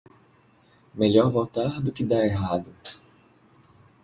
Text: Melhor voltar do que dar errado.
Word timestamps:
Melhor 0.95 1.29
voltar 1.31 1.79
do 1.79 1.91
que 1.91 2.03
dar 2.03 2.25
errado. 2.25 2.73